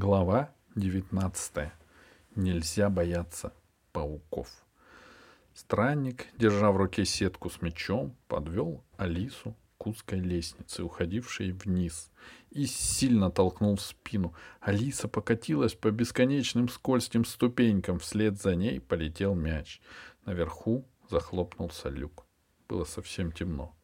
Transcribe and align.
Глава 0.00 0.54
19. 0.76 1.72
Нельзя 2.36 2.88
бояться 2.88 3.52
пауков. 3.90 4.46
Странник, 5.54 6.28
держа 6.38 6.70
в 6.70 6.76
руке 6.76 7.04
сетку 7.04 7.50
с 7.50 7.60
мечом, 7.60 8.14
подвел 8.28 8.84
Алису 8.96 9.56
к 9.76 9.88
узкой 9.88 10.20
лестнице, 10.20 10.84
уходившей 10.84 11.50
вниз, 11.50 12.12
и 12.50 12.66
сильно 12.66 13.28
толкнул 13.32 13.74
в 13.74 13.80
спину. 13.80 14.34
Алиса 14.60 15.08
покатилась 15.08 15.74
по 15.74 15.90
бесконечным 15.90 16.68
скользким 16.68 17.24
ступенькам, 17.24 17.98
вслед 17.98 18.40
за 18.40 18.54
ней 18.54 18.78
полетел 18.78 19.34
мяч. 19.34 19.80
Наверху 20.24 20.84
захлопнулся 21.10 21.88
люк. 21.88 22.24
Было 22.68 22.84
совсем 22.84 23.32
темно. 23.32 23.74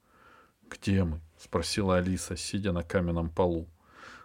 «Где 0.70 1.02
мы?»— 1.02 1.20
спросила 1.38 1.96
Алиса, 1.96 2.36
сидя 2.36 2.70
на 2.70 2.84
каменном 2.84 3.30
полу. 3.30 3.66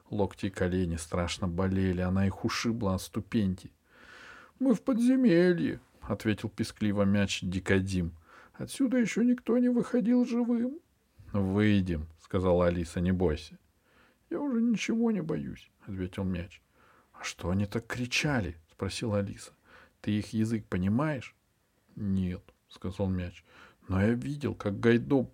Локти 0.09 0.47
и 0.47 0.49
колени 0.49 0.95
страшно 0.95 1.47
болели, 1.47 2.01
она 2.01 2.25
их 2.25 2.43
ушибла 2.43 2.95
от 2.95 3.01
ступеньки.— 3.01 3.71
Мы 4.59 4.73
в 4.73 4.81
подземелье,— 4.81 5.79
ответил 6.01 6.49
пескливо 6.49 7.03
мяч 7.03 7.41
Дикодим.— 7.41 8.13
Отсюда 8.53 8.97
еще 8.97 9.23
никто 9.23 9.57
не 9.57 9.69
выходил 9.69 10.25
живым.— 10.25 10.79
Выйдем,— 11.33 12.07
сказала 12.19 12.67
Алиса,— 12.67 12.99
не 13.01 13.11
бойся.— 13.11 13.59
Я 14.29 14.41
уже 14.41 14.61
ничего 14.61 15.11
не 15.11 15.21
боюсь,— 15.21 15.69
ответил 15.85 16.23
мяч.— 16.23 16.61
А 17.13 17.23
что 17.23 17.51
они 17.51 17.65
так 17.65 17.85
кричали?— 17.85 18.57
спросила 18.71 19.19
Алиса.— 19.19 19.51
Ты 20.01 20.11
их 20.11 20.33
язык 20.33 20.65
понимаешь?— 20.65 21.35
Нет,— 21.95 22.41
сказал 22.69 23.07
мяч.— 23.07 23.43
Но 23.87 24.01
я 24.01 24.13
видел, 24.13 24.55
как 24.55 24.79
Гайдо 24.79 25.29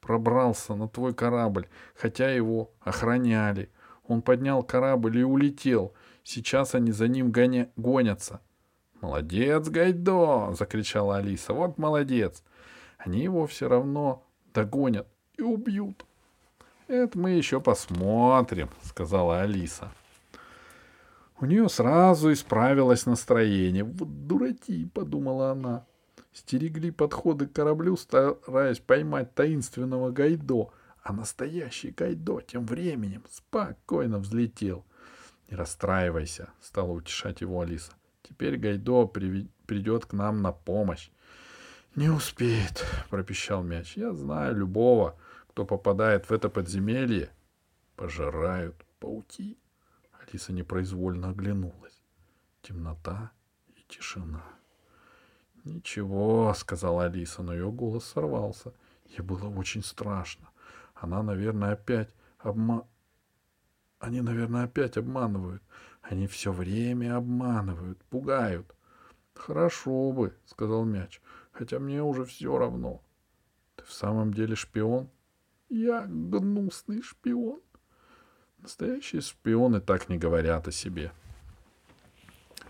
пробрался 0.00 0.74
на 0.74 0.88
твой 0.88 1.14
корабль, 1.14 1.68
хотя 1.94 2.30
его 2.30 2.72
охраняли. 2.80 3.70
Он 4.08 4.22
поднял 4.22 4.62
корабль 4.62 5.18
и 5.18 5.24
улетел. 5.24 5.92
Сейчас 6.22 6.74
они 6.74 6.92
за 6.92 7.08
ним 7.08 7.30
гоня... 7.30 7.70
гонятся. 7.76 8.40
«Молодец, 9.00 9.68
Гайдо!»— 9.68 10.54
закричала 10.58 11.18
Алиса. 11.18 11.52
«Вот 11.52 11.78
молодец! 11.78 12.42
Они 12.98 13.22
его 13.22 13.46
все 13.46 13.68
равно 13.68 14.24
догонят 14.54 15.06
и 15.36 15.42
убьют». 15.42 16.04
«Это 16.88 17.18
мы 17.18 17.32
еще 17.32 17.60
посмотрим»,— 17.60 18.70
сказала 18.82 19.42
Алиса. 19.42 19.92
У 21.38 21.44
нее 21.44 21.68
сразу 21.68 22.32
исправилось 22.32 23.04
настроение. 23.04 23.84
«Вот 23.84 24.26
дураки!»— 24.26 24.86
подумала 24.94 25.50
она. 25.50 25.84
Стерегли 26.32 26.90
подходы 26.90 27.46
к 27.46 27.52
кораблю, 27.52 27.96
стараясь 27.96 28.78
поймать 28.78 29.34
таинственного 29.34 30.10
Гайдо— 30.10 30.70
а 31.06 31.12
настоящий 31.12 31.92
Гайдо 31.92 32.40
тем 32.40 32.66
временем 32.66 33.22
спокойно 33.30 34.18
взлетел.— 34.18 34.84
Не 35.48 35.56
расстраивайся,— 35.56 36.50
стала 36.60 36.90
утешать 36.90 37.42
его 37.42 37.60
Алиса.— 37.60 37.92
Теперь 38.22 38.56
Гайдо 38.56 39.06
при... 39.06 39.48
придет 39.66 40.06
к 40.06 40.12
нам 40.14 40.42
на 40.42 40.50
помощь.— 40.50 41.10
Не 41.94 42.08
успеет,— 42.08 42.84
пропищал 43.10 43.62
мяч.— 43.62 43.96
Я 43.96 44.12
знаю 44.14 44.56
любого, 44.56 45.16
кто 45.46 45.64
попадает 45.64 46.28
в 46.28 46.32
это 46.32 46.48
подземелье. 46.48 47.30
Пожирают 47.94 48.74
пауки. 48.98 49.56
Алиса 50.10 50.52
непроизвольно 50.52 51.30
оглянулась. 51.30 52.02
Темнота 52.62 53.30
и 53.68 53.84
тишина.— 53.86 54.42
Ничего,— 55.64 56.52
сказала 56.56 57.04
Алиса, 57.04 57.44
но 57.44 57.54
ее 57.54 57.70
голос 57.70 58.06
сорвался. 58.06 58.72
Ей 59.04 59.20
было 59.20 59.48
очень 59.48 59.84
страшно. 59.84 60.48
Она, 60.96 61.22
наверное, 61.22 61.72
опять 61.72 62.08
обма... 62.38 62.86
Они, 63.98 64.20
наверное, 64.20 64.64
опять 64.64 64.96
обманывают. 64.96 65.62
Они 66.02 66.26
все 66.26 66.52
время 66.52 67.16
обманывают, 67.16 68.02
пугают. 68.04 68.74
Хорошо 69.34 70.12
бы, 70.12 70.34
сказал 70.46 70.84
мяч, 70.84 71.20
хотя 71.52 71.78
мне 71.78 72.02
уже 72.02 72.24
все 72.24 72.56
равно. 72.56 73.02
Ты 73.76 73.84
в 73.84 73.92
самом 73.92 74.32
деле 74.32 74.54
шпион? 74.54 75.10
Я 75.68 76.06
гнусный 76.06 77.02
шпион. 77.02 77.60
Настоящие 78.58 79.20
шпионы 79.20 79.80
так 79.80 80.08
не 80.08 80.16
говорят 80.16 80.66
о 80.66 80.72
себе. 80.72 81.12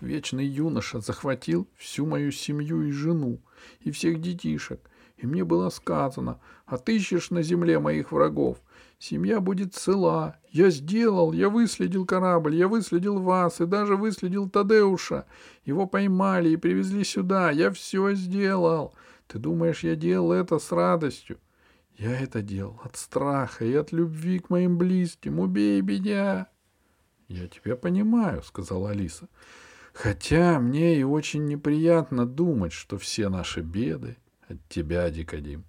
Вечный 0.01 0.45
юноша 0.45 0.99
захватил 0.99 1.67
всю 1.75 2.05
мою 2.05 2.31
семью 2.31 2.83
и 2.83 2.91
жену, 2.91 3.39
и 3.79 3.91
всех 3.91 4.21
детишек— 4.21 4.81
и 5.17 5.25
мне 5.25 5.43
было 5.43 5.69
сказано, 5.69 6.39
отыщешь 6.65 7.31
на 7.31 7.41
земле 7.41 7.79
моих 7.79 8.11
врагов. 8.11 8.59
Семья 8.99 9.39
будет 9.41 9.73
цела. 9.73 10.37
Я 10.51 10.69
сделал, 10.69 11.33
я 11.33 11.49
выследил 11.49 12.05
корабль, 12.05 12.55
я 12.55 12.67
выследил 12.67 13.19
вас 13.19 13.59
и 13.59 13.65
даже 13.65 13.95
выследил 13.95 14.49
Тадеуша. 14.49 15.25
Его 15.65 15.87
поймали 15.87 16.49
и 16.49 16.57
привезли 16.57 17.03
сюда. 17.03 17.51
Я 17.51 17.71
все 17.71 18.13
сделал. 18.13 18.93
Ты 19.27 19.39
думаешь, 19.39 19.83
я 19.83 19.95
делал 19.95 20.31
это 20.31 20.59
с 20.59 20.71
радостью? 20.71 21.37
Я 21.97 22.19
это 22.19 22.43
делал 22.43 22.79
от 22.83 22.95
страха 22.95 23.65
и 23.65 23.73
от 23.73 23.91
любви 23.91 24.39
к 24.39 24.51
моим 24.51 24.77
близким. 24.77 25.39
Убей 25.39 25.81
меня. 25.81 26.47
Я 27.27 27.47
тебя 27.47 27.75
понимаю, 27.75 28.43
сказала 28.43 28.91
Алиса. 28.91 29.27
Хотя 29.93 30.59
мне 30.59 30.99
и 30.99 31.03
очень 31.03 31.45
неприятно 31.45 32.27
думать, 32.27 32.71
что 32.71 32.99
все 32.99 33.29
наши 33.29 33.61
беды 33.61 34.17
от 34.47 34.57
тебя, 34.69 35.09
Дикодим. 35.09 35.65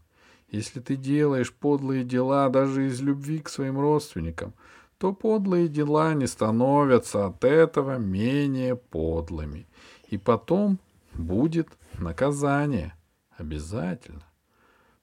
Если 0.48 0.80
ты 0.80 0.96
делаешь 0.96 1.52
подлые 1.52 2.04
дела 2.04 2.48
даже 2.48 2.86
из 2.86 3.00
любви 3.00 3.40
к 3.40 3.48
своим 3.48 3.78
родственникам, 3.78 4.54
то 4.96 5.12
подлые 5.12 5.68
дела 5.68 6.14
не 6.14 6.26
становятся 6.26 7.26
от 7.26 7.44
этого 7.44 7.98
менее 7.98 8.76
подлыми. 8.76 9.66
И 10.08 10.16
потом 10.16 10.78
будет 11.12 11.68
наказание. 11.98 12.94
Обязательно. 13.36 14.24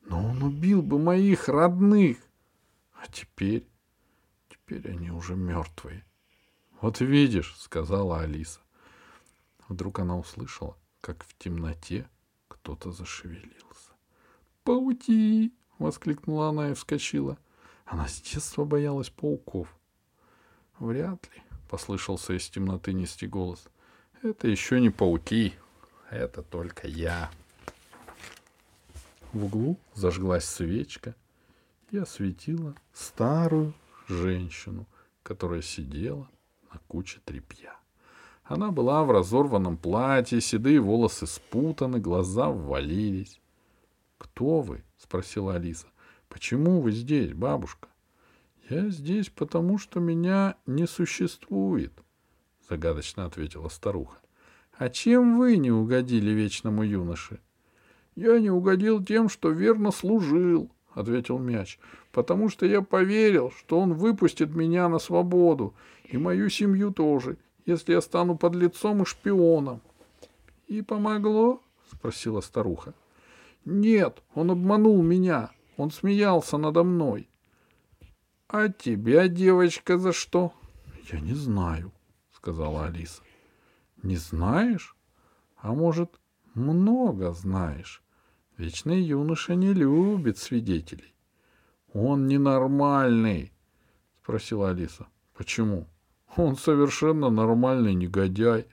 Но 0.06 0.24
он 0.24 0.44
убил 0.44 0.82
бы 0.82 1.00
моих 1.00 1.48
родных. 1.48 2.18
А 2.94 3.08
теперь... 3.12 3.68
Теперь 4.50 4.90
они 4.92 5.12
уже 5.12 5.36
мертвые. 5.36 6.04
Вот 6.82 7.00
видишь, 7.00 7.56
сказала 7.60 8.22
Алиса. 8.22 8.60
Вдруг 9.70 10.00
она 10.00 10.18
услышала, 10.18 10.76
как 11.02 11.24
в 11.24 11.38
темноте 11.38 12.08
кто-то 12.66 12.92
зашевелился. 12.92 13.92
«Паути!»— 14.64 15.54
воскликнула 15.78 16.50
она 16.50 16.72
и 16.72 16.74
вскочила. 16.74 17.38
Она 17.86 18.08
с 18.08 18.20
детства 18.20 18.66
боялась 18.66 19.12
пауков. 19.12 19.68
«Вряд 20.80 21.24
ли»,— 21.36 21.44
послышался 21.70 22.34
из 22.34 22.50
темноты 22.50 22.94
нести 22.94 23.28
голос. 23.28 23.68
«Это 24.24 24.48
еще 24.48 24.82
не 24.82 24.90
пауки, 24.90 25.54
это 26.10 26.42
только 26.42 26.88
я». 26.88 27.30
В 29.32 29.46
углу 29.46 29.78
зажглась 29.94 30.46
свечка 30.46 31.14
и 31.92 31.98
осветила 31.98 32.74
старую 32.94 33.76
женщину, 34.08 34.88
которая 35.22 35.62
сидела 35.62 36.28
на 36.74 36.80
куче 36.88 37.20
тряпья. 37.26 37.78
Она 38.46 38.70
была 38.70 39.04
в 39.04 39.10
разорванном 39.10 39.76
платье, 39.76 40.40
седые 40.40 40.80
волосы 40.80 41.26
спутаны, 41.26 42.00
глаза 42.00 42.50
ввалились.— 42.50 43.42
Кто 44.20 44.62
вы?— 44.62 44.84
спросила 44.98 45.56
Алиса.— 45.56 45.88
Почему 46.30 46.80
вы 46.80 46.92
здесь, 46.92 47.34
бабушка?— 47.34 47.88
Я 48.70 48.90
здесь, 48.90 49.30
потому 49.30 49.80
что 49.80 50.00
меня 50.00 50.58
не 50.68 50.86
существует,— 50.86 51.92
загадочно 52.70 53.26
ответила 53.26 53.68
старуха.— 53.68 54.20
А 54.78 54.90
чем 54.90 55.40
вы 55.40 55.58
не 55.58 55.72
угодили 55.72 56.30
вечному 56.30 56.84
юноше?— 56.84 57.40
Я 58.16 58.40
не 58.40 58.52
угодил 58.52 59.04
тем, 59.04 59.28
что 59.28 59.50
верно 59.50 59.90
служил,— 59.90 60.70
ответил 60.94 61.40
мяч,— 61.40 61.80
потому 62.12 62.50
что 62.50 62.68
я 62.68 62.84
поверил, 62.84 63.52
что 63.58 63.80
он 63.80 63.94
выпустит 63.94 64.54
меня 64.54 64.88
на 64.88 65.00
свободу, 65.00 65.74
и 66.04 66.18
мою 66.18 66.50
семью 66.50 66.92
тоже, 66.92 67.38
если 67.66 67.94
я 67.94 68.02
стану 68.02 68.38
под 68.38 68.56
лицом 68.56 69.02
и 69.02 69.06
шпионом.— 69.06 69.82
И 70.68 70.82
помогло?— 70.82 71.62
спросила 71.92 72.42
старуха.— 72.42 72.94
Нет, 73.66 74.22
он 74.34 74.52
обманул 74.52 75.02
меня. 75.02 75.52
Он 75.78 75.92
смеялся 75.92 76.58
надо 76.58 76.84
мной.— 76.84 77.30
А 78.48 78.70
тебя, 78.70 79.28
девочка, 79.28 79.98
за 79.98 80.14
что?— 80.14 80.54
Я 81.12 81.20
не 81.20 81.34
знаю,— 81.34 81.92
сказала 82.32 82.86
Алиса.— 82.86 83.22
Не 84.04 84.18
знаешь? 84.18 84.96
А 85.58 85.74
может, 85.74 86.20
много 86.54 87.32
знаешь? 87.34 88.04
Вечный 88.58 89.02
юноша 89.02 89.56
не 89.56 89.74
любит 89.74 90.38
свидетелей.— 90.38 91.14
Он 91.94 92.28
ненормальный,— 92.28 93.52
спросила 94.24 94.70
Алиса.— 94.70 95.08
Почему?— 95.34 95.88
он 96.38 96.56
совершенно 96.58 97.30
нормальный 97.30 97.94
негодяй. 97.94 98.68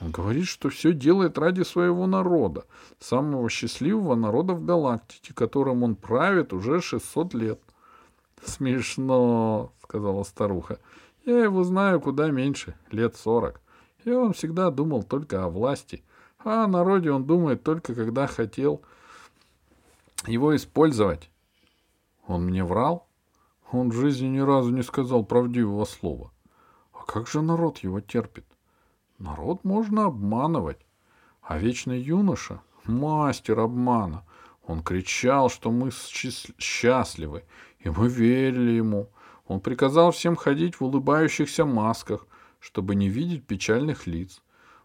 Он 0.00 0.10
говорит, 0.10 0.46
что 0.46 0.68
все 0.70 0.92
делает 0.92 1.38
ради 1.38 1.62
своего 1.62 2.06
народа, 2.06 2.64
самого 2.98 3.48
счастливого 3.48 4.14
народа 4.14 4.54
в 4.54 4.64
галактике, 4.64 5.32
которым 5.34 5.82
он 5.82 5.94
правит 5.94 6.52
уже 6.52 6.80
600 6.80 7.34
лет.— 7.34 7.60
Смешно,— 8.44 9.72
сказала 9.82 10.22
старуха.— 10.24 10.78
Я 11.24 11.44
его 11.44 11.64
знаю 11.64 12.00
куда 12.00 12.30
меньше, 12.30 12.74
лет 12.90 13.16
сорок. 13.16 13.60
И 14.04 14.10
он 14.10 14.32
всегда 14.34 14.70
думал 14.70 15.02
только 15.02 15.44
о 15.44 15.48
власти. 15.48 16.02
А 16.38 16.64
о 16.64 16.68
народе 16.68 17.10
он 17.10 17.24
думает 17.24 17.62
только 17.62 17.94
когда 17.94 18.26
хотел 18.26 18.82
его 20.26 20.54
использовать. 20.54 21.30
Он 22.26 22.44
мне 22.44 22.64
врал? 22.64 23.06
Он 23.72 23.88
в 23.90 23.94
жизни 23.94 24.26
ни 24.26 24.40
разу 24.40 24.70
не 24.70 24.82
сказал 24.82 25.24
правдивого 25.24 25.86
слова. 25.86 26.33
Как 27.06 27.28
же 27.28 27.42
народ 27.42 27.78
его 27.78 28.00
терпит? 28.00 28.46
Народ 29.18 29.64
можно 29.64 30.06
обманывать. 30.06 30.86
А 31.42 31.58
вечный 31.58 32.00
юноша— 32.00 32.62
мастер 32.84 33.60
обмана. 33.60 34.24
Он 34.66 34.82
кричал, 34.82 35.50
что 35.50 35.70
мы 35.70 35.90
счастливы, 35.92 37.44
и 37.78 37.90
мы 37.90 38.08
верили 38.08 38.72
ему. 38.72 39.10
Он 39.46 39.60
приказал 39.60 40.10
всем 40.10 40.36
ходить 40.36 40.76
в 40.76 40.84
улыбающихся 40.84 41.66
масках, 41.66 42.26
чтобы 42.58 42.94
не 42.94 43.10
видеть 43.10 43.46
печальных 43.46 44.06
лиц. 44.06 44.42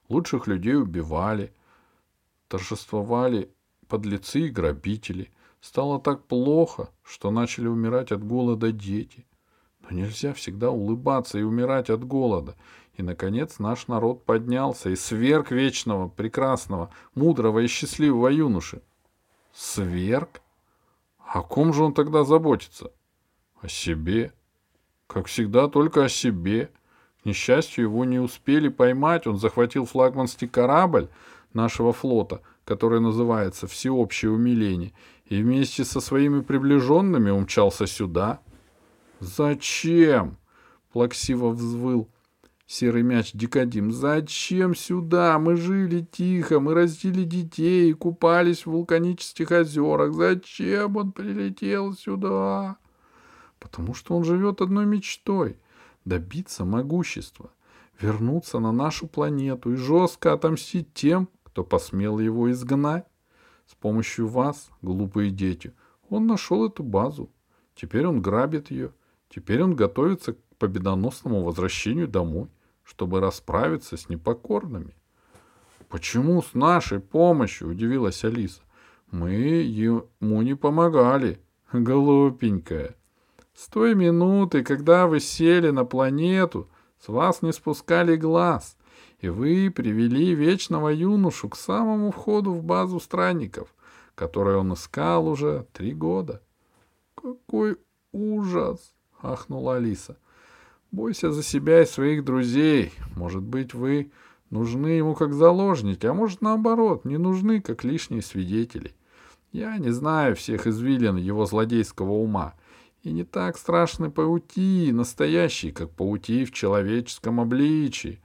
Лучших 0.09 0.47
людей 0.47 0.75
убивали, 0.75 1.53
торжествовали 2.49 3.53
подлецы 3.87 4.41
и 4.41 4.49
грабители. 4.49 5.31
Стало 5.61 5.99
так 5.99 6.25
плохо, 6.25 6.89
что 7.03 7.31
начали 7.31 7.67
умирать 7.67 8.11
от 8.11 8.23
голода 8.25 8.73
дети. 8.73 9.25
Но 9.89 9.97
нельзя 9.97 10.33
всегда 10.33 10.71
улыбаться 10.71 11.39
и 11.39 11.43
умирать 11.43 11.89
от 11.89 12.03
голода. 12.05 12.55
И, 12.93 13.01
наконец, 13.01 13.59
наш 13.59 13.87
народ 13.87 14.23
поднялся 14.25 14.89
и 14.89 14.95
сверг 14.95 15.51
вечного, 15.51 16.09
прекрасного, 16.09 16.91
мудрого 17.15 17.59
и 17.59 17.67
счастливого 17.67 18.27
юноши. 18.27 18.81
Сверг? 19.53 20.41
О 21.17 21.41
ком 21.41 21.73
же 21.73 21.83
он 21.83 21.93
тогда 21.93 22.23
заботится? 22.23 22.91
О 23.61 23.67
себе. 23.67 24.33
Как 25.07 25.27
всегда, 25.27 25.67
только 25.67 26.05
о 26.05 26.09
себе. 26.09 26.71
К 27.23 27.25
несчастью, 27.25 27.85
его 27.85 28.05
не 28.05 28.19
успели 28.19 28.67
поймать. 28.67 29.27
Он 29.27 29.37
захватил 29.37 29.85
флагманский 29.85 30.47
корабль 30.47 31.09
нашего 31.53 31.93
флота, 31.93 32.41
который 32.63 32.99
называется 32.99 33.67
«Всеобщее 33.67 34.31
умиление», 34.31 34.93
и 35.25 35.41
вместе 35.41 35.83
со 35.83 35.99
своими 35.99 36.41
приближенными 36.41 37.29
умчался 37.29 37.87
сюда. 37.87 38.39
«Зачем?»— 39.19 40.37
плаксиво 40.93 41.49
взвыл 41.49 42.09
серый 42.65 43.03
мяч 43.03 43.31
Дикадим. 43.33 43.91
«Зачем 43.91 44.75
сюда? 44.75 45.39
Мы 45.39 45.55
жили 45.55 46.01
тихо, 46.01 46.59
мы 46.59 46.73
растили 46.73 47.23
детей, 47.23 47.93
купались 47.93 48.65
в 48.65 48.71
вулканических 48.71 49.51
озерах. 49.51 50.13
Зачем 50.13 50.95
он 50.95 51.11
прилетел 51.11 51.93
сюда?» 51.93 52.77
«Потому 53.59 53.93
что 53.93 54.15
он 54.15 54.23
живет 54.23 54.61
одной 54.61 54.85
мечтой— 54.85 55.57
добиться 56.05 56.63
могущества, 56.63 57.51
вернуться 57.99 58.59
на 58.59 58.71
нашу 58.71 59.07
планету 59.07 59.73
и 59.73 59.75
жестко 59.75 60.33
отомстить 60.33 60.93
тем, 60.93 61.27
кто 61.43 61.63
посмел 61.63 62.19
его 62.19 62.51
изгнать. 62.51 63.05
С 63.65 63.75
помощью 63.75 64.27
вас, 64.27 64.69
глупые 64.81 65.29
дети, 65.29 65.73
он 66.09 66.25
нашел 66.25 66.65
эту 66.65 66.83
базу. 66.83 67.29
Теперь 67.75 68.07
он 68.07 68.21
грабит 68.21 68.71
ее. 68.71 68.93
Теперь 69.29 69.63
он 69.63 69.75
готовится 69.75 70.33
к 70.33 70.37
победоносному 70.57 71.43
возвращению 71.43 72.07
домой, 72.07 72.49
чтобы 72.83 73.19
расправиться 73.19 73.97
с 73.97 74.09
непокорными. 74.09 74.95
«Почему 75.87 76.41
с 76.41 76.53
нашей 76.53 76.99
помощью?»— 76.99 77.69
удивилась 77.69 78.23
Алиса. 78.23 78.61
«Мы 79.11 79.31
ему 79.31 80.41
не 80.41 80.55
помогали, 80.55 81.39
глупенькая. 81.71 82.95
С 83.53 83.67
той 83.67 83.95
минуты, 83.95 84.63
когда 84.63 85.07
вы 85.07 85.19
сели 85.19 85.69
на 85.69 85.85
планету, 85.85 86.69
с 86.99 87.07
вас 87.07 87.41
не 87.41 87.53
спускали 87.53 88.15
глаз 88.15 88.77
и 89.19 89.29
вы 89.29 89.69
привели 89.69 90.33
вечного 90.33 90.89
юношу 90.89 91.49
к 91.49 91.55
самому 91.55 92.11
входу 92.11 92.53
в 92.53 92.63
базу 92.63 92.99
странников, 92.99 93.73
которую 94.15 94.59
он 94.59 94.73
искал 94.73 95.27
уже 95.27 95.67
три 95.73 95.93
года.— 95.93 96.41
Какой 97.15 97.77
ужас!— 98.11 98.93
ахнула 99.21 99.75
Алиса.— 99.75 100.17
Бойся 100.91 101.31
за 101.31 101.43
себя 101.43 101.83
и 101.83 101.85
своих 101.85 102.25
друзей. 102.25 102.93
Может 103.15 103.43
быть, 103.43 103.73
вы 103.73 104.11
нужны 104.49 104.87
ему 104.87 105.13
как 105.13 105.33
заложники, 105.33 106.05
а 106.05 106.13
может, 106.13 106.41
наоборот, 106.41 107.05
не 107.05 107.17
нужны 107.17 107.61
как 107.61 107.83
лишние 107.83 108.21
свидетели. 108.21 108.93
Я 109.51 109.77
не 109.77 109.91
знаю 109.91 110.35
всех 110.35 110.67
извилин 110.67 111.17
его 111.17 111.45
злодейского 111.45 112.11
ума, 112.11 112.55
и 113.03 113.11
не 113.11 113.23
так 113.23 113.57
страшны 113.57 114.09
паути, 114.11 114.91
настоящие, 114.91 115.71
как 115.71 115.91
паути 115.91 116.45
в 116.45 116.51
человеческом 116.51 117.39
обличии 117.39 118.19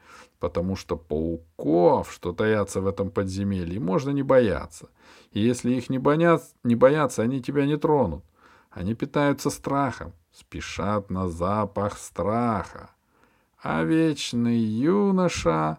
потому 0.44 0.76
что 0.76 0.98
пауков, 0.98 2.12
что 2.12 2.34
таятся 2.34 2.82
в 2.82 2.86
этом 2.86 3.10
подземелье, 3.10 3.80
можно 3.80 4.10
не 4.10 4.22
бояться. 4.22 4.90
И 5.32 5.40
если 5.40 5.72
их 5.72 5.88
не, 5.88 5.98
боятся, 5.98 6.54
не 6.64 6.74
боятся, 6.74 7.22
они 7.22 7.40
тебя 7.40 7.64
не 7.64 7.78
тронут. 7.78 8.22
Они 8.74 8.94
питаются 8.94 9.48
страхом, 9.48 10.12
спешат 10.32 11.08
на 11.08 11.28
запах 11.28 11.96
страха. 11.96 12.90
А 13.62 13.82
вечный 13.82 14.58
юноша 14.58 15.78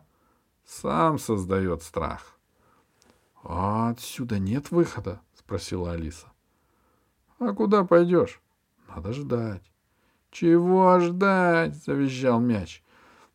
сам 0.66 1.20
создает 1.20 1.84
страх.— 1.84 2.40
А 3.44 3.90
отсюда 3.90 4.40
нет 4.40 4.72
выхода?— 4.72 5.22
спросила 5.36 5.92
Алиса.— 5.92 6.32
А 7.40 7.54
куда 7.54 7.84
пойдешь?— 7.84 8.42
Надо 8.88 9.14
ждать.— 9.14 9.72
Чего 10.32 11.00
ждать?— 11.00 11.76
завизжал 11.86 12.40
мяч 12.40 12.82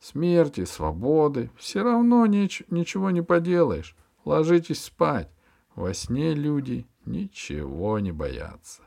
смерти, 0.00 0.64
свободы. 0.64 1.50
Все 1.56 1.82
равно 1.82 2.26
нич- 2.26 2.64
ничего 2.70 3.10
не 3.10 3.22
поделаешь. 3.22 3.94
Ложитесь 4.24 4.82
спать. 4.82 5.30
Во 5.74 5.94
сне 5.94 6.34
люди 6.34 6.86
ничего 7.04 7.98
не 8.00 8.10
боятся. 8.10 8.82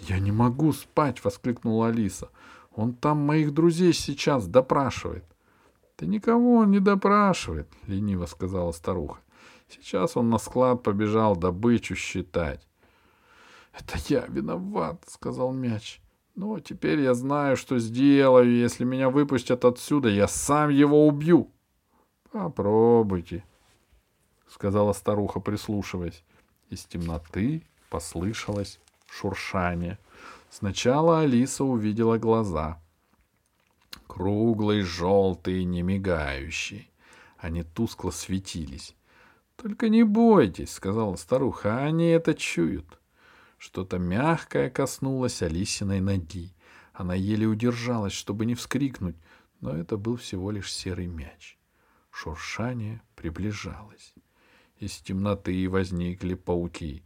«Я 0.00 0.18
не 0.18 0.32
могу 0.32 0.72
спать!»— 0.72 1.22
воскликнула 1.24 1.88
Алиса. 1.88 2.30
«Он 2.74 2.94
там 2.94 3.18
моих 3.18 3.52
друзей 3.54 3.92
сейчас 3.92 4.46
допрашивает». 4.46 5.24
«Да 5.98 6.06
никого 6.06 6.56
он 6.56 6.70
не 6.70 6.80
допрашивает»,— 6.80 7.68
лениво 7.86 8.26
сказала 8.26 8.72
старуха. 8.72 9.20
«Сейчас 9.68 10.16
он 10.16 10.28
на 10.30 10.38
склад 10.38 10.82
побежал 10.82 11.36
добычу 11.36 11.94
считать». 11.94 12.66
«Это 13.72 13.98
я 14.08 14.26
виноват»,— 14.26 15.04
сказал 15.08 15.52
мяч. 15.52 16.00
Ну, 16.36 16.58
теперь 16.58 17.00
я 17.00 17.14
знаю, 17.14 17.56
что 17.56 17.78
сделаю. 17.78 18.56
Если 18.56 18.84
меня 18.84 19.08
выпустят 19.08 19.64
отсюда, 19.64 20.08
я 20.08 20.26
сам 20.26 20.70
его 20.70 21.06
убью. 21.06 21.50
Попробуйте, 22.32 23.44
сказала 24.48 24.92
старуха, 24.92 25.38
прислушиваясь. 25.38 26.24
Из 26.70 26.84
темноты 26.84 27.62
послышалось 27.88 28.80
шуршание. 29.06 29.98
Сначала 30.50 31.20
Алиса 31.20 31.64
увидела 31.64 32.18
глаза. 32.18 32.80
Круглые, 34.06 34.82
желтые, 34.82 35.64
не 35.64 35.82
мигающие. 35.82 36.88
Они 37.38 37.62
тускло 37.62 38.10
светились. 38.10 38.94
«Только 39.56 39.88
не 39.88 40.02
бойтесь»,— 40.02 40.72
сказала 40.74 41.16
старуха,— 41.16 41.78
«они 41.84 42.06
это 42.06 42.34
чуют». 42.34 43.00
Что-то 43.58 43.98
мягкое 43.98 44.68
коснулось 44.68 45.42
Алисиной 45.42 46.00
ноги. 46.00 46.54
Она 46.92 47.14
еле 47.14 47.46
удержалась, 47.46 48.12
чтобы 48.12 48.46
не 48.46 48.54
вскрикнуть, 48.54 49.16
но 49.60 49.76
это 49.76 49.96
был 49.96 50.16
всего 50.16 50.50
лишь 50.50 50.72
серый 50.72 51.06
мяч. 51.06 51.56
Шуршание 52.10 53.00
приближалось. 53.16 54.14
Из 54.78 54.98
темноты 54.98 55.68
возникли 55.68 56.34
пауки 56.34 57.04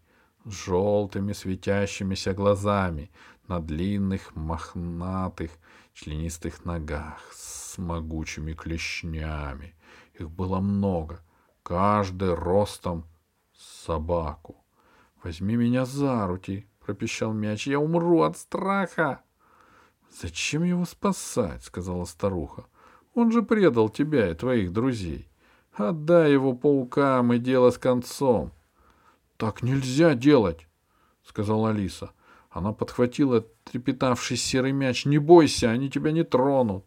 желтыми 0.53 1.33
светящимися 1.33 2.35
глазами 2.35 3.11
на 3.49 3.61
длинных, 3.61 4.37
мохнатых, 4.37 5.51
членистых 5.95 6.65
ногах 6.65 7.33
с 7.33 7.79
могучими 7.79 8.53
клешнями. 8.53 9.75
Их 10.15 10.31
было 10.31 10.61
много, 10.61 11.21
каждый 11.63 12.35
ростом 12.35 13.05
собаку. 13.57 14.57
«Возьми 15.23 15.57
меня 15.57 15.85
за 15.85 16.27
руки!»— 16.27 16.67
пропищал 16.85 17.33
мяч. 17.33 17.67
«Я 17.67 17.81
умру 17.81 18.23
от 18.23 18.37
страха!» 18.37 19.23
«Зачем 20.23 20.63
его 20.63 20.85
спасать?»— 20.85 21.63
сказала 21.65 22.05
старуха. 22.05 22.67
«Он 23.15 23.33
же 23.33 23.43
предал 23.43 23.89
тебя 23.89 24.31
и 24.31 24.35
твоих 24.35 24.73
друзей. 24.73 25.29
Отдай 25.73 26.33
его 26.33 26.55
паукам, 26.55 27.33
и 27.33 27.39
дело 27.39 27.71
с 27.71 27.79
концом». 27.79 28.53
«Так 29.39 29.63
нельзя 29.63 30.15
делать!»— 30.15 30.67
сказала 31.23 31.71
Алиса. 31.71 32.11
Она 32.51 32.73
подхватила 32.73 33.47
трепетавший 33.63 34.37
серый 34.37 34.73
мяч. 34.73 35.05
«Не 35.05 35.19
бойся, 35.19 35.71
они 35.71 35.89
тебя 35.89 36.11
не 36.11 36.25
тронут!» 36.25 36.85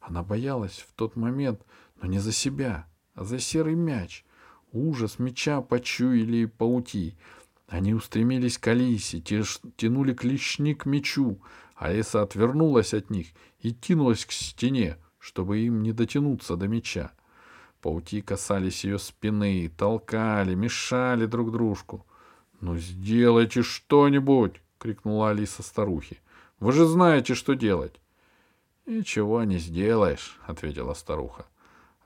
Она 0.00 0.24
боялась 0.24 0.84
в 0.88 0.92
тот 0.94 1.14
момент, 1.14 1.62
но 2.02 2.08
не 2.08 2.18
за 2.18 2.32
себя, 2.32 2.88
а 3.14 3.22
за 3.24 3.38
серый 3.38 3.76
мяч. 3.76 4.24
Ужас 4.72 5.20
меча 5.20 5.60
почуяли 5.60 6.46
паути. 6.46 7.16
Они 7.68 7.94
устремились 7.94 8.58
к 8.58 8.66
Алисе, 8.66 9.20
тянули 9.20 10.14
клешни 10.14 10.74
к 10.74 10.86
мечу. 10.86 11.40
Алиса 11.76 12.22
отвернулась 12.22 12.92
от 12.92 13.08
них 13.08 13.28
и 13.60 13.70
кинулась 13.72 14.26
к 14.26 14.32
стене, 14.32 14.98
чтобы 15.20 15.60
им 15.60 15.84
не 15.84 15.92
дотянуться 15.92 16.56
до 16.56 16.66
меча. 16.66 17.12
Пауки 17.84 18.22
касались 18.22 18.82
ее 18.84 18.98
спины, 18.98 19.70
толкали, 19.76 20.54
мешали 20.54 21.26
друг 21.26 21.52
дружку. 21.52 22.06
«Ну, 22.62 22.78
сделайте 22.78 23.60
что-нибудь!»— 23.60 24.62
крикнула 24.78 25.28
Алиса 25.28 25.62
старухе. 25.62 26.16
«Вы 26.60 26.72
же 26.72 26.86
знаете, 26.86 27.34
что 27.34 27.52
делать!» 27.52 28.00
«Ничего 28.86 29.44
не 29.44 29.58
сделаешь»,— 29.58 30.40
ответила 30.46 30.94
старуха. 30.94 31.44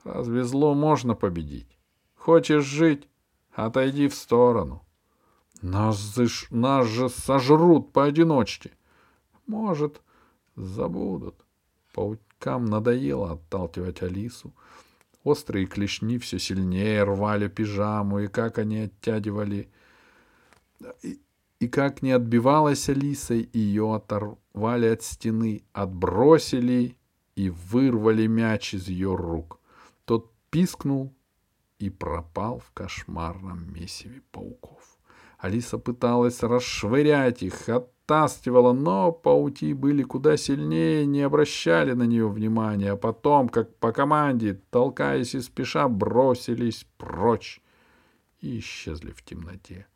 «Разве 0.03 0.43
зло 0.43 0.73
можно 0.73 1.15
победить? 1.15 1.77
Хочешь 2.13 2.65
жить? 2.65 3.07
Отойди 3.53 4.09
в 4.09 4.15
сторону». 4.15 4.83
«Нас, 5.61 6.19
нас 6.49 6.87
же 6.87 7.07
сожрут 7.07 7.93
поодиночке». 7.93 8.71
«Может, 9.47 10.01
забудут». 10.57 11.35
Паукам 11.93 12.65
надоело 12.65 13.31
отталкивать 13.31 14.01
Алису. 14.01 14.53
Острые 15.29 15.67
клешни 15.67 16.17
все 16.17 16.39
сильнее 16.39 17.03
рвали 17.03 17.47
пижаму, 17.49 18.21
и 18.21 18.27
как 18.27 18.57
они 18.57 18.79
оттягивали... 18.79 19.69
И, 21.03 21.21
и 21.59 21.67
как 21.67 22.01
не 22.01 22.13
отбивалась 22.13 22.89
Алиса, 22.89 23.35
ее 23.35 23.93
оторвали 23.93 24.87
от 24.87 25.03
стены, 25.03 25.61
отбросили 25.71 26.97
и 27.35 27.51
вырвали 27.51 28.25
мяч 28.25 28.73
из 28.73 28.87
ее 28.87 29.15
рук. 29.15 29.59
Тот 30.05 30.33
пискнул 30.49 31.13
и 31.77 31.91
пропал 31.91 32.57
в 32.57 32.71
кошмарном 32.71 33.71
месиве 33.71 34.23
пауков. 34.31 34.98
Алиса 35.39 35.77
пыталась 35.77 36.43
расшвырять 36.43 37.43
их, 37.43 37.69
оттаскивала, 37.69 38.73
но 38.73 39.13
пауки 39.13 39.73
были 39.73 40.03
куда 40.03 40.35
сильнее, 40.35 41.05
не 41.05 41.21
обращали 41.21 41.93
на 41.93 42.03
нее 42.03 42.27
внимания, 42.27 42.91
а 42.91 42.97
потом, 42.97 43.47
как 43.47 43.73
по 43.77 43.93
команде, 43.93 44.61
толкаясь 44.69 45.35
и 45.35 45.39
спеша, 45.39 45.87
бросились 45.87 46.85
прочь 46.97 47.61
и 48.41 48.59
исчезли 48.59 49.11
в 49.11 49.23
темноте. 49.23 49.87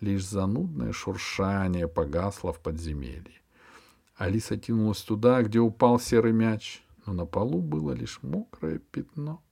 Лишь 0.00 0.24
занудное 0.24 0.92
шуршание 0.92 1.88
погасло 1.88 2.52
в 2.52 2.60
подземелье. 2.60 3.42
Алиса 4.14 4.56
тянулась 4.56 5.02
туда, 5.02 5.42
где 5.42 5.58
упал 5.58 5.98
серый 5.98 6.32
мяч, 6.32 6.84
но 7.06 7.12
на 7.12 7.26
полу 7.26 7.60
было 7.60 7.90
лишь 7.90 8.20
мокрое 8.22 8.78
пятно. 8.78 9.42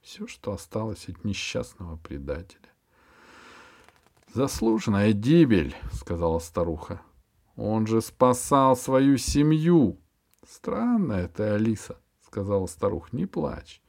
Все, 0.00 0.28
что 0.28 0.52
осталось 0.52 1.08
от 1.08 1.24
несчастного 1.24 1.96
предателя. 1.96 2.75
«Заслуженная 4.32 5.12
гибель»,— 5.12 5.74
сказала 5.92 6.38
старуха. 6.38 7.00
«Он 7.56 7.86
же 7.86 8.00
спасал 8.00 8.76
свою 8.76 9.16
семью». 9.18 9.98
«Странная 10.46 11.28
ты, 11.28 11.44
Алиса»,— 11.44 11.98
сказала 12.26 12.66
старуха. 12.66 13.08
«Не 13.12 13.26
плачь. 13.26 13.80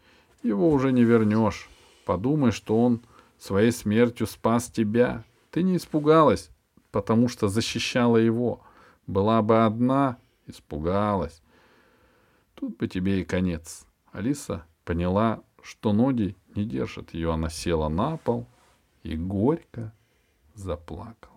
Его 0.44 0.70
уже 0.72 0.92
не 0.92 1.04
вернешь. 1.04 1.70
Подумай, 2.06 2.52
что 2.52 2.82
он 2.82 3.02
своей 3.38 3.72
смертью 3.72 4.28
спас 4.28 4.70
тебя. 4.70 5.26
Ты 5.52 5.64
не 5.64 5.78
испугалась, 5.78 6.50
потому 6.92 7.28
что 7.28 7.48
защищала 7.48 8.18
его. 8.18 8.62
Была 9.06 9.42
бы 9.42 9.66
одна, 9.66 10.18
испугалась. 10.46 11.42
Тут 12.56 12.78
бы 12.78 12.88
тебе 12.88 13.22
и 13.22 13.26
конец. 13.26 13.86
Алиса 14.12 14.66
поняла, 14.84 15.44
что 15.62 15.94
ноги 15.94 16.36
не 16.56 16.66
держат 16.66 17.14
ее. 17.14 17.34
Она 17.34 17.50
села 17.50 17.90
на 17.90 18.18
пол 18.18 18.48
и 19.04 19.16
горько 19.16 19.94
заплакала. 20.58 21.37